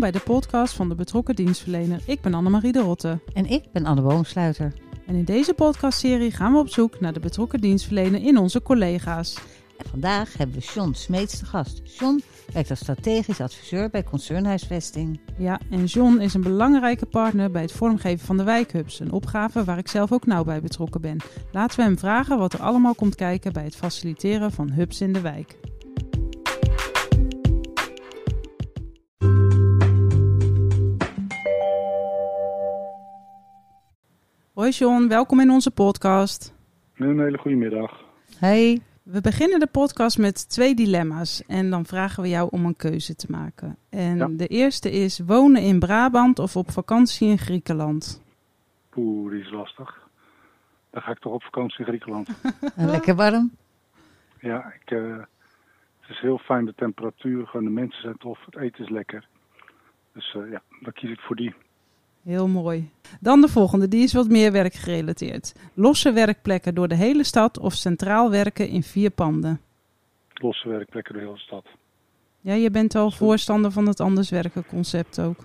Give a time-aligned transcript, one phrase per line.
[0.00, 2.00] Welkom bij de podcast van de betrokken dienstverlener.
[2.06, 3.20] Ik ben Annemarie de Rotte.
[3.32, 4.72] En ik ben Anne Boomsluiter.
[5.06, 9.38] En in deze podcastserie gaan we op zoek naar de betrokken dienstverlener in onze collega's.
[9.76, 11.80] En vandaag hebben we John Smeets te gast.
[11.98, 15.20] John werkt als strategisch adviseur bij Concernhuisvesting.
[15.38, 19.00] Ja, en John is een belangrijke partner bij het vormgeven van de wijkhubs.
[19.00, 21.16] Een opgave waar ik zelf ook nauw bij betrokken ben.
[21.52, 25.12] Laten we hem vragen wat er allemaal komt kijken bij het faciliteren van hubs in
[25.12, 25.56] de wijk.
[34.60, 36.54] Hoi John, welkom in onze podcast.
[36.94, 38.04] Een hele goede middag.
[38.38, 38.80] Hey.
[39.02, 43.14] We beginnen de podcast met twee dilemma's en dan vragen we jou om een keuze
[43.14, 43.76] te maken.
[43.90, 44.28] En Ja.
[44.30, 48.22] de eerste is wonen in Brabant of op vakantie in Griekenland?
[48.90, 50.08] Poeh, die is lastig.
[50.90, 52.28] Dan ga ik toch op vakantie in Griekenland.
[52.76, 53.50] En lekker warm.
[54.40, 55.16] ja, ik, eh,
[56.00, 59.26] het is heel fijn, de temperatuur, gewoon de mensen zijn tof, het eten is lekker.
[60.12, 61.54] Dus eh, ja, dan kies ik voor die.
[62.24, 62.90] Heel mooi.
[63.20, 65.54] Dan de volgende, die is wat meer werkgerelateerd.
[65.74, 69.60] Losse werkplekken door de hele stad of centraal werken in vier panden?
[70.32, 71.66] Losse werkplekken door de hele stad.
[72.40, 75.36] Ja, je bent al voorstander van het anders werken concept ook.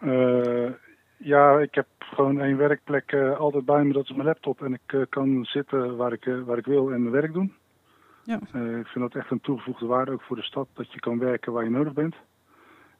[0.00, 0.70] Eh,
[1.16, 4.62] ja, ik heb gewoon één werkplek eh, altijd bij me, dat is mijn laptop.
[4.62, 7.52] En ik eh, kan zitten waar ik, waar ik wil en mijn werk doen.
[8.24, 8.36] Ja.
[8.78, 11.52] Ik vind dat echt een toegevoegde waarde, ook voor de stad, dat je kan werken
[11.52, 12.14] waar je nodig bent.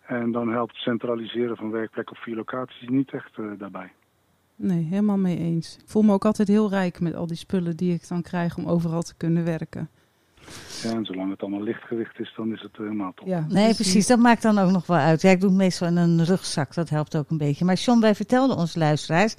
[0.09, 3.93] En dan helpt het centraliseren van werkplekken op vier locaties niet echt eh, daarbij.
[4.57, 5.77] Nee, helemaal mee eens.
[5.77, 8.57] Ik voel me ook altijd heel rijk met al die spullen die ik dan krijg
[8.57, 9.89] om overal te kunnen werken.
[10.83, 13.27] Ja, en zolang het allemaal lichtgewicht is, dan is het helemaal top.
[13.27, 14.07] Ja, Nee, precies.
[14.07, 15.23] Dat maakt dan ook nog wel uit.
[15.23, 16.75] Ja, ik doe het meestal in een rugzak.
[16.75, 17.65] Dat helpt ook een beetje.
[17.65, 19.37] Maar John, wij vertelden onze luisteraars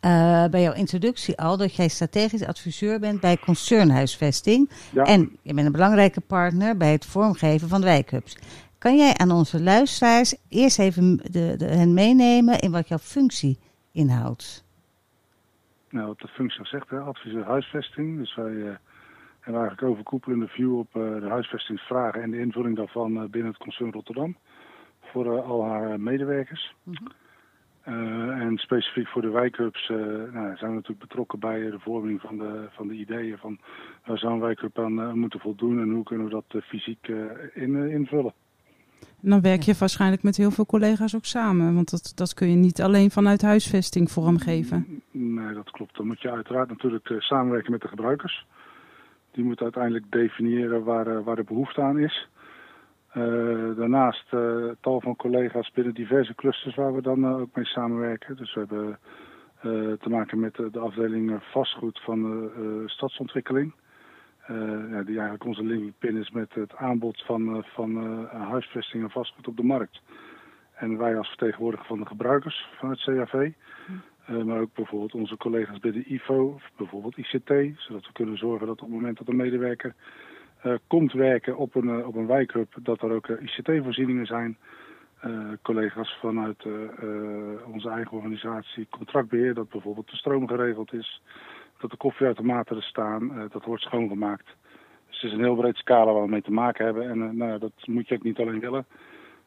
[0.00, 4.70] eh, bij jouw introductie al dat jij strategisch adviseur bent bij Concernhuisvesting.
[4.92, 5.02] Ja.
[5.02, 8.36] En je bent een belangrijke partner bij het vormgeven van de wijkhubs.
[8.84, 13.58] Kan jij aan onze luisteraars eerst even de, de, hen meenemen in wat jouw functie
[13.92, 14.64] inhoudt?
[15.90, 18.18] Nou, wat de functie al zegt, hè, adviseur huisvesting.
[18.18, 18.76] Dus wij eh,
[19.40, 23.60] hebben eigenlijk overkoepelende view op eh, de huisvestingsvragen en de invulling daarvan eh, binnen het
[23.60, 24.36] concern Rotterdam.
[25.00, 26.74] Voor eh, al haar medewerkers.
[27.84, 32.20] Eh, en specifiek voor de wijkhubs eh, nou, zijn we natuurlijk betrokken bij de vorming
[32.20, 33.58] van de, van de ideeën van
[34.04, 37.08] waar zou een wijkhub aan eh, moeten voldoen en hoe kunnen we dat eh, fysiek
[37.08, 37.16] eh,
[37.54, 38.32] in, eh, invullen.
[39.24, 41.74] En dan werk je waarschijnlijk met heel veel collega's ook samen.
[41.74, 45.02] Want dat, dat kun je niet alleen vanuit huisvesting vormgeven.
[45.10, 45.96] Nee, dat klopt.
[45.96, 48.46] Dan moet je uiteraard natuurlijk eh, samenwerken met de gebruikers.
[49.30, 52.28] Die moeten uiteindelijk definiëren waar, eh, waar de behoefte aan is.
[53.14, 53.22] Eh,
[53.76, 58.36] daarnaast eh, tal van collega's binnen diverse clusters waar we dan eh, ook mee samenwerken.
[58.36, 58.98] Dus we hebben
[59.56, 59.70] eh,
[60.00, 63.74] te maken met de afdeling vastgoed van de eh, stadsontwikkeling.
[64.48, 69.10] Ja, die eigenlijk onze linkpin is met het aanbod van, eh, van eh, huisvesting en
[69.10, 70.00] vastgoed op de markt.
[70.74, 73.50] En wij als vertegenwoordiger van de gebruikers van het CAV.
[74.26, 78.66] Eh, maar ook bijvoorbeeld onze collega's bij de IFO, bijvoorbeeld ICT, zodat we kunnen zorgen
[78.66, 79.94] dat op het moment dat een medewerker
[80.86, 84.56] komt werken op een, op een wijkhub, dat er ook ICT-voorzieningen zijn.
[85.62, 86.66] Collega's vanuit
[87.66, 91.22] onze eigen organisatie contractbeheer, dat bijvoorbeeld de stroom geregeld is,
[91.80, 94.46] dat de koffieautomaten er staan, eh, dat wordt schoongemaakt.
[95.08, 97.30] Dus het is een heel breed scala waar we mee te maken hebben en eh,
[97.30, 98.86] nou, dat moet je ook niet alleen willen.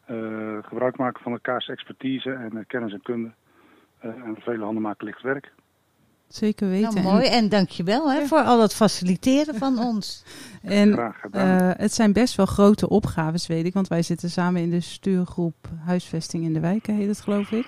[0.04, 0.16] Eh,
[0.62, 3.30] gebruik maken van elkaars expertise en kennis en kunde.
[3.98, 5.52] Eh, en vele handen maken licht werk.
[6.28, 6.94] Zeker weten.
[7.02, 7.26] Nou, mooi.
[7.26, 10.24] En dankjewel hè, voor al het faciliteren van ons.
[10.62, 11.60] En, Graag gedaan.
[11.60, 13.74] eh, het zijn best wel grote opgaves, weet ik.
[13.74, 15.54] Want wij zitten samen in de stuurgroep
[15.84, 17.66] Huisvesting in de Wijken, heet het geloof ik.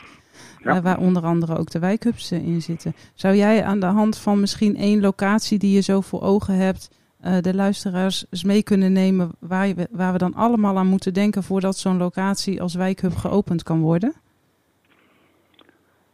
[0.63, 0.83] Ja.
[0.83, 2.93] Waar onder andere ook de wijkhubs in zitten.
[3.15, 6.99] Zou jij aan de hand van misschien één locatie die je zo voor ogen hebt...
[7.21, 11.15] eh, de luisteraars eens mee kunnen nemen waar, je, waar we dan allemaal aan moeten
[11.15, 11.43] denken...
[11.43, 14.15] voordat zo'n locatie als wijkhub geopend kan worden?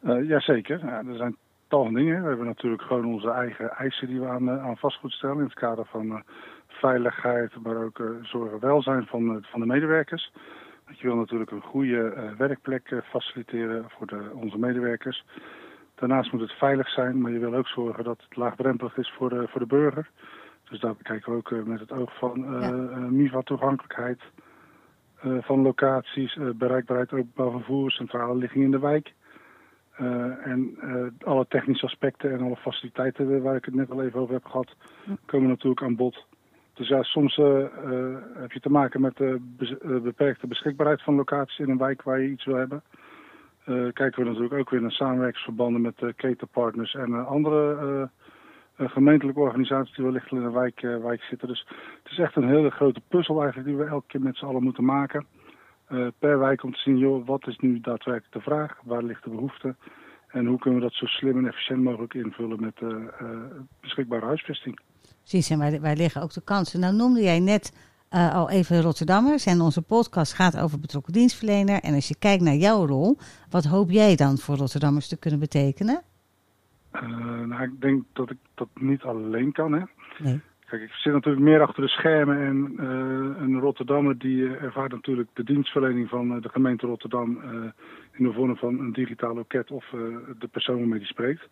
[0.03, 1.37] Eh, jazeker, ja, er zijn
[1.69, 2.23] tal van dingen.
[2.23, 5.45] We hebben natuurlijk gewoon onze eigen eisen die we aan, eh, aan vastgoed stellen in
[5.45, 6.23] het kader van
[6.69, 10.33] veiligheid, maar ook eh zorg en welzijn van, van de medewerkers.
[10.93, 15.25] Je wil natuurlijk een goede eh, werkplek eh, faciliteren voor de, onze medewerkers.
[15.95, 19.29] Daarnaast moet het veilig zijn, maar je wil ook zorgen dat het laagdrempelig is voor
[19.29, 20.11] de, voor de burger.
[20.71, 22.71] Dus daar bekijken we ook eh, met het oog van Ja.
[23.11, 24.21] MIVA-toegankelijkheid.
[25.41, 29.13] van locaties, bereikbaarheid openbaar vervoer, centrale ligging in de wijk.
[30.45, 30.79] En
[31.25, 34.75] alle technische aspecten en alle faciliteiten waar ik het net al even over heb gehad,
[35.27, 36.27] komen natuurlijk aan bod.
[36.77, 41.15] Dus ja, soms eh, eh, heb je te maken met de eh, beperkte beschikbaarheid van
[41.15, 42.83] locaties in een wijk waar je iets wil hebben.
[43.93, 48.11] Kijken we natuurlijk ook weer naar samenwerkingsverbanden met ketenpartners en andere
[48.77, 51.49] gemeentelijke organisaties die wellicht in een wijk, wijk zitten.
[51.49, 51.67] Dus
[52.03, 54.63] het is echt een hele grote puzzel eigenlijk die we elke keer met z'n allen
[54.63, 55.27] moeten maken.
[56.19, 58.81] Per wijk om te zien, joh, wat is nu daadwerkelijk de vraag?
[58.85, 59.75] Waar ligt de behoefte?
[60.29, 62.81] En hoe kunnen we dat zo slim en efficiënt mogelijk invullen met
[63.81, 64.79] beschikbare huisvesting?
[65.29, 66.81] Precies, en waar, waar liggen ook de kansen?
[66.81, 67.73] Nou noemde jij net
[68.11, 71.81] eh, al even Rotterdammers en onze podcast gaat over betrokken dienstverlener.
[71.81, 73.17] En als je kijkt naar jouw rol,
[73.51, 76.03] wat hoop jij dan voor Rotterdammers te kunnen betekenen?
[76.91, 77.09] Eh,
[77.45, 79.73] nou, ik denk dat ik dat niet alleen kan.
[79.73, 79.83] Hè?
[80.19, 80.41] Nee.
[80.67, 85.29] Kijk, ik zit natuurlijk meer achter de schermen en eh, een Rotterdammer die ervaart natuurlijk
[85.33, 87.41] de dienstverlening van de gemeente Rotterdam
[88.13, 89.85] in de vorm van een digitaal loket of
[90.39, 91.49] de persoon waarmee die spreekt.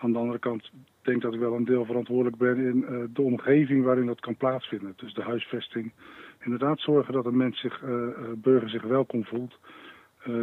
[0.00, 0.70] Aan de andere kant
[1.02, 4.20] denk ik dat ik wel een deel verantwoordelijk ben in eh, de omgeving waarin dat
[4.20, 4.92] kan plaatsvinden.
[4.96, 5.92] Dus de huisvesting.
[6.40, 9.58] Inderdaad zorgen dat een mens zich, eh, burger zich welkom voelt.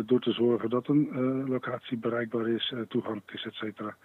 [0.06, 1.10] door te zorgen dat een
[1.50, 3.98] locatie bereikbaar is, toegankelijk is, et cetera.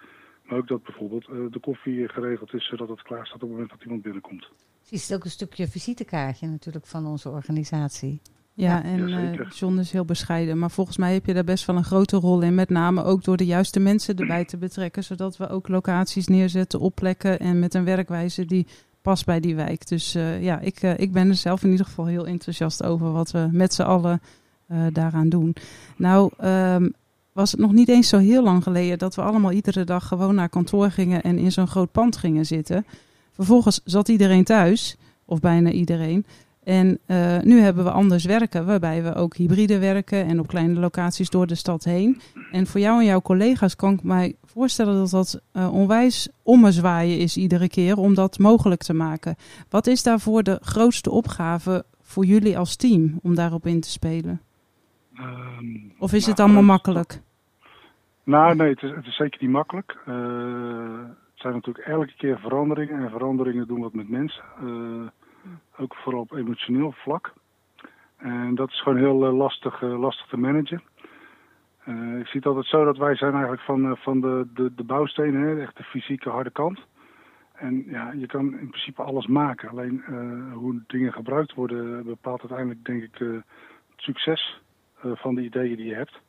[0.45, 3.71] Maar ook dat bijvoorbeeld de koffie geregeld is zodat het klaar staat op het moment
[3.71, 4.49] dat iemand binnenkomt.
[4.83, 8.21] Het is ook een stukje visitekaartje natuurlijk van onze organisatie.
[8.55, 10.59] Ja, en eh, John is heel bescheiden.
[10.59, 12.55] Maar volgens mij heb je daar best wel een grote rol in.
[12.55, 15.05] Met name ook door de juiste mensen erbij te betrekken.
[15.05, 17.39] Zodat we ook locaties neerzetten op plekken.
[17.39, 18.67] En met een werkwijze die
[19.03, 19.89] past bij die wijk.
[19.89, 23.13] Dus eh, ja, ik, eh, ik ben er zelf in ieder geval heel enthousiast over
[23.13, 24.21] wat we met z'n allen
[24.93, 25.57] daaraan doen.
[25.97, 26.89] Nou, ehm,
[27.33, 30.35] was het nog niet eens zo heel lang geleden dat we allemaal iedere dag gewoon
[30.35, 32.87] naar kantoor gingen en in zo'n groot pand gingen zitten.
[33.33, 36.27] Vervolgens zat iedereen thuis, of bijna iedereen.
[36.65, 40.81] En eh, nu hebben we anders werken, waarbij we ook hybride werken en op kleine
[40.81, 42.21] locaties door de stad heen.
[42.53, 47.19] En voor jou en jouw collega's kan ik mij voorstellen dat dat eh, onwijs ommezwaaien
[47.19, 49.37] is iedere keer om dat mogelijk te maken.
[49.69, 54.41] Wat is daarvoor de grootste opgave voor jullie als team om daarop in te spelen?
[55.15, 55.65] Ehm,
[55.99, 57.21] Of is nou, het allemaal eh, makkelijk?
[58.25, 59.97] Nou, nee, het is, het is zeker niet makkelijk.
[60.05, 64.45] Het zijn natuurlijk elke keer veranderingen en veranderingen doen wat met mensen.
[65.77, 67.33] Ook vooral op emotioneel vlak.
[68.17, 70.83] En dat is gewoon heel eh, lastig, eh, lastig te managen.
[71.85, 74.85] Eh, ik zie het altijd zo dat wij zijn eigenlijk van, van de, de, de
[74.85, 76.81] bouwstenen, hè, echt de fysieke harde kant.
[77.61, 79.69] En ja, je kan in principe alles maken.
[79.69, 80.03] Alleen
[80.53, 83.43] hoe dingen gebruikt worden bepaalt uiteindelijk denk ik eh, het
[83.97, 84.61] succes
[85.03, 86.21] van de ideeën die je hebt.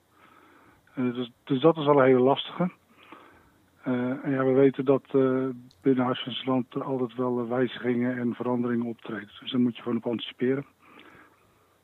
[0.96, 2.72] Dus, dus dat is al een hele lastige.
[3.84, 3.94] Eh,
[4.26, 5.46] en ja, we weten dat eh
[5.82, 9.30] binnen Huisvestingsland er altijd wel eh, wijzigingen en veranderingen optreden.
[9.40, 10.66] Dus daar moet je gewoon op anticiperen.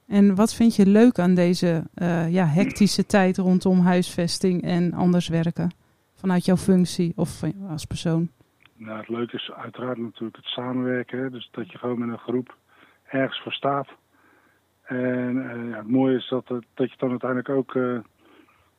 [0.08, 1.84] En wat vind je leuk aan deze
[2.30, 5.72] ja, hectische tijd rondom huisvesting en anders werken?
[6.16, 8.30] Vanuit jouw functie of als persoon?
[8.76, 11.20] Nou, het leuke is uiteraard natuurlijk het samenwerken.
[11.20, 11.30] Hè?
[11.30, 12.58] Dus dat je gewoon met een groep
[13.08, 13.88] ergens voor staat.
[14.84, 15.34] En
[15.70, 17.76] ja, het mooie is dat, het- dat je dan uiteindelijk ook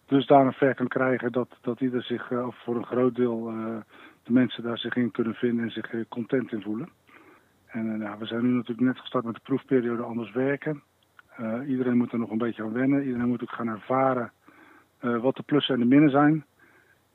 [0.09, 3.77] dusdanig ver kan krijgen dat, dat ieder zich, eh, of voor een groot deel, eh,
[4.23, 6.89] de mensen daar zich in kunnen vinden en zich eh, content in voelen.
[7.67, 10.83] En nou, we zijn nu natuurlijk net gestart met de proefperiode anders werken.
[11.67, 13.05] Iedereen moet er nog een beetje aan wennen.
[13.05, 14.33] Iedereen moet ook gaan ervaren
[15.01, 16.45] wat de plussen en de minnen zijn.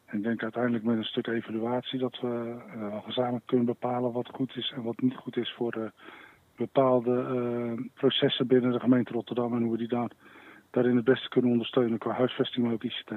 [0.05, 4.29] En ik denk uiteindelijk met een stuk evaluatie dat we wel gezamenlijk kunnen bepalen wat
[4.33, 5.91] goed is en wat niet goed is voor
[6.55, 10.11] bepaalde processen binnen de gemeente Rotterdam en hoe we die daar,
[10.73, 13.11] daarin het beste kunnen ondersteunen qua huisvesting, maar ook ICT.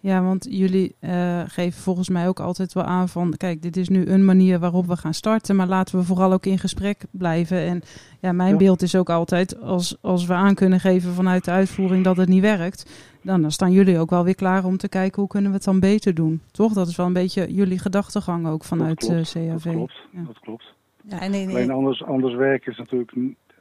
[0.00, 3.34] Ja, want jullie eh, geven volgens mij ook altijd wel aan van...
[3.36, 5.56] kijk, dit is nu een manier waarop we gaan starten...
[5.56, 7.58] maar laten we vooral ook in gesprek blijven.
[7.58, 7.82] En
[8.20, 8.56] ja, mijn Ja.
[8.56, 9.60] beeld is ook altijd...
[9.60, 13.08] Als, als we aan kunnen geven vanuit de uitvoering dat het niet werkt...
[13.22, 15.20] Dan, dan staan jullie ook wel weer klaar om te kijken...
[15.20, 16.40] hoe kunnen we het dan beter doen.
[16.50, 16.72] Toch?
[16.72, 19.64] Dat is wel een beetje jullie gedachtegang ook vanuit dat eh, klopt, CAV.
[19.64, 20.22] Dat klopt, Ja.
[20.26, 20.74] dat klopt.
[21.08, 23.12] Ja, en, en- Alleen anders, anders werken is natuurlijk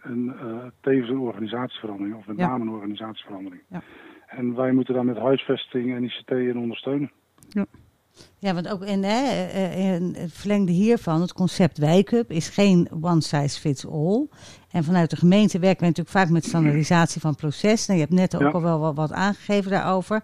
[0.10, 2.48] een, eh, tevens een organisatieverandering, of met Ja.
[2.48, 3.62] name een organisatieverandering.
[3.68, 3.82] Ja.
[4.28, 7.12] En wij moeten daar met huisvesting en ICT in ondersteunen.
[8.40, 12.88] Ja, want ook in, hè, eh, in het verlengde hiervan, het concept wijkup is geen
[13.02, 14.28] one size fits all.
[14.72, 17.86] En vanuit de gemeente werken we natuurlijk vaak met standaardisatie van proces.
[17.88, 18.50] Nou, je hebt net ook Ja.
[18.50, 20.22] al wel wat, aangegeven daarover.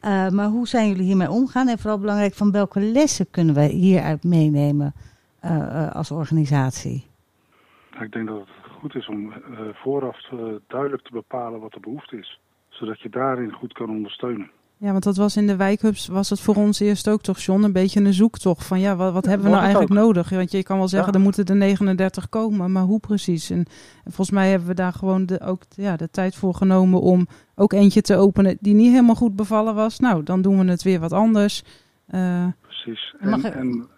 [0.00, 1.68] Eh, maar hoe zijn jullie hiermee omgaan?
[1.68, 4.92] En vooral belangrijk, van welke lessen kunnen wij hieruit meenemen
[5.40, 7.06] eh, eh, als organisatie?
[7.92, 9.40] Nou, Ik denk dat het goed is om eh,
[9.72, 12.40] vooraf eh, duidelijk te bepalen wat de behoefte is.
[12.68, 14.50] Zodat je daarin goed kan ondersteunen.
[14.80, 17.62] Ja, want dat was in de wijkhubs, was het voor ons eerst ook toch, John,
[17.62, 20.28] een beetje een zoektocht van ja, wat, wat hebben we nou eigenlijk nodig?
[20.30, 21.18] Want je kan wel zeggen, Ja.
[21.18, 23.50] er moeten er 39 komen, maar hoe precies?
[23.50, 23.58] En,
[24.04, 27.26] en volgens mij hebben we daar gewoon de, ook ja, de tijd voor genomen om
[27.54, 29.98] ook eentje te openen die niet helemaal goed bevallen was.
[29.98, 31.62] Nou, dan doen we het weer wat anders.
[32.06, 33.14] Eh, Precies.
[33.20, 33.88] En mag En, en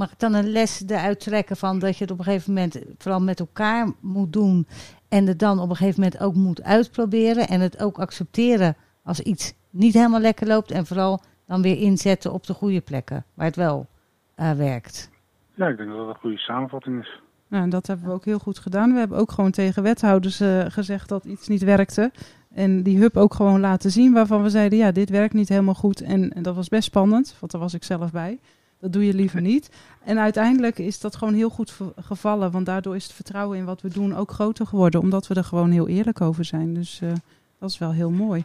[0.00, 2.80] Mag ik dan een les eruit trekken van dat je het op een gegeven moment
[2.98, 4.66] vooral met elkaar moet doen
[5.08, 9.20] en het dan op een gegeven moment ook moet uitproberen en het ook accepteren als
[9.20, 13.46] iets niet helemaal lekker loopt en vooral dan weer inzetten op de goede plekken waar
[13.46, 13.86] het wel
[14.34, 15.10] eh, werkt.
[15.54, 17.20] ja, ik denk dat dat een goede samenvatting is.
[17.48, 18.92] Nou, en dat hebben we ook heel goed gedaan.
[18.92, 22.12] We hebben ook gewoon tegen wethouders eh, gezegd dat iets niet werkte.
[22.50, 25.74] En die hub ook gewoon laten zien waarvan we zeiden, ja, dit werkt niet helemaal
[25.74, 26.00] goed.
[26.00, 28.38] En, en dat was best spannend, want daar was ik zelf bij.
[28.80, 29.70] Dat doe je liever niet.
[30.04, 32.50] En uiteindelijk is dat gewoon heel goed gevallen.
[32.50, 35.00] Want daardoor is het vertrouwen in wat we doen ook groter geworden.
[35.00, 36.74] Omdat we er gewoon heel eerlijk over zijn.
[36.74, 37.12] Dus eh,
[37.58, 38.44] dat is wel heel mooi.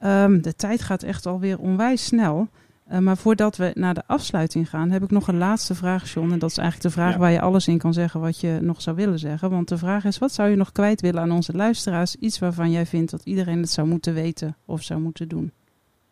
[0.00, 2.48] Ehm, de tijd gaat echt alweer onwijs snel.
[2.86, 6.32] Eh, maar voordat we naar de afsluiting gaan, heb ik nog een laatste vraag, John.
[6.32, 7.18] En dat is eigenlijk de vraag Ja.
[7.18, 9.50] waar je alles in kan zeggen wat je nog zou willen zeggen.
[9.50, 12.16] Want de vraag is, wat zou je nog kwijt willen aan onze luisteraars?
[12.16, 15.52] Iets waarvan jij vindt dat iedereen het zou moeten weten of zou moeten doen.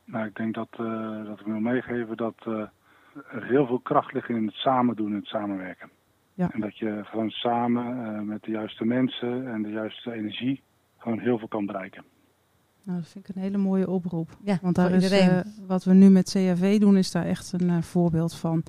[0.05, 2.35] Nou, ik denk dat, eh, dat ik wil meegeven dat
[3.27, 5.91] heel veel kracht ligt in het samen doen en het samenwerken.
[6.35, 6.51] Ja.
[6.53, 10.63] En dat je gewoon samen eh, met de juiste mensen en de juiste energie
[10.99, 12.05] gewoon heel veel kan bereiken.
[12.83, 14.29] Nou, dat vind ik een hele mooie oproep.
[14.43, 17.53] Ja, Want voor daar is, eh, wat we nu met CAV doen, is daar echt
[17.53, 18.63] een eh, voorbeeld van.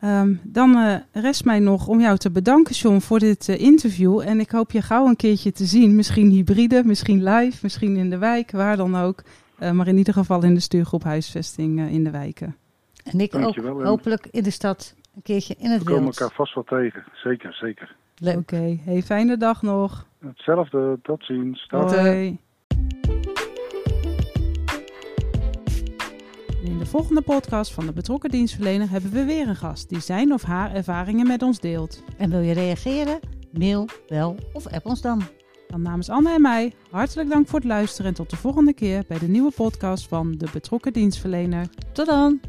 [0.00, 4.20] Ehm, dan eh, rest mij nog om jou te bedanken, John, voor dit interview.
[4.20, 5.94] En ik hoop je gauw een keertje te zien.
[5.94, 9.22] Misschien hybride, misschien live, misschien in de wijk, waar dan ook.
[9.58, 12.56] Eh, maar in ieder geval in de stuurgroep huisvesting eh, in de wijken.
[13.04, 16.02] En ik Dankjewel, ook en- hopelijk in de stad een keertje in het We komen
[16.02, 16.20] wild.
[16.20, 17.04] elkaar vast wel tegen.
[17.12, 17.96] Zeker, zeker.
[18.16, 18.36] Leuk.
[18.36, 20.06] Oké, hey, fijne dag nog.
[20.18, 21.66] Hetzelfde, tot ziens.
[21.68, 22.38] Hoi.
[26.64, 30.32] In de volgende podcast van de betrokken dienstverlener hebben we weer een gast die zijn
[30.32, 32.02] of haar ervaringen met ons deelt.
[32.18, 33.18] En wil je reageren?
[33.52, 35.22] Mail, bel of app ons dan.
[35.68, 39.04] Dan namens Anne en mij hartelijk dank voor het luisteren en tot de volgende keer
[39.08, 41.66] bij de nieuwe podcast van de betrokken dienstverlener.
[41.92, 42.40] Tot dan!